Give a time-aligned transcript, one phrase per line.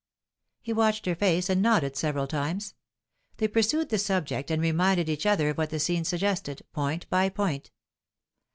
[0.63, 2.73] He watched her face, and nodded several times.
[3.37, 7.29] They pursued the subject, and reminded each other of what the scene suggested, point by
[7.29, 7.69] point.